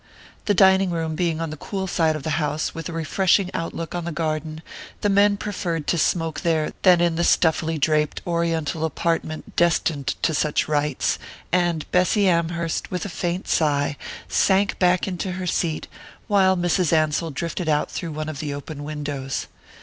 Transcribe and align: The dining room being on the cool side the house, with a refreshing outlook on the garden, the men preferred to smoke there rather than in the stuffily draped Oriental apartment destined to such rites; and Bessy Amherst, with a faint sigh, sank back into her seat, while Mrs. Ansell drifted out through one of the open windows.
The 0.45 0.55
dining 0.55 0.89
room 0.89 1.13
being 1.13 1.39
on 1.39 1.51
the 1.51 1.57
cool 1.57 1.85
side 1.85 2.15
the 2.23 2.29
house, 2.41 2.73
with 2.73 2.89
a 2.89 2.91
refreshing 2.91 3.51
outlook 3.53 3.93
on 3.93 4.03
the 4.03 4.11
garden, 4.11 4.63
the 5.01 5.09
men 5.09 5.37
preferred 5.37 5.85
to 5.85 5.97
smoke 5.99 6.39
there 6.41 6.63
rather 6.63 6.75
than 6.81 7.01
in 7.01 7.15
the 7.17 7.23
stuffily 7.23 7.77
draped 7.77 8.19
Oriental 8.25 8.83
apartment 8.83 9.55
destined 9.55 10.07
to 10.23 10.33
such 10.33 10.67
rites; 10.67 11.19
and 11.51 11.85
Bessy 11.91 12.27
Amherst, 12.27 12.89
with 12.89 13.05
a 13.05 13.09
faint 13.09 13.47
sigh, 13.47 13.95
sank 14.27 14.79
back 14.79 15.07
into 15.07 15.33
her 15.33 15.45
seat, 15.45 15.87
while 16.27 16.57
Mrs. 16.57 16.91
Ansell 16.91 17.29
drifted 17.29 17.69
out 17.69 17.91
through 17.91 18.13
one 18.13 18.27
of 18.27 18.39
the 18.39 18.55
open 18.55 18.83
windows. 18.83 19.45